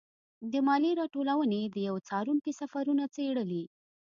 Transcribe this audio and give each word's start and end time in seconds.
د 0.51 0.53
مالیې 0.67 0.97
راټولونې 1.01 1.61
د 1.65 1.75
یوه 1.87 2.01
څارونکي 2.07 2.51
سفرونه 2.61 3.03
څېړلي. 3.15 3.63